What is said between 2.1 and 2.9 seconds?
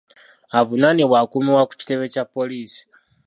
kya poliisi.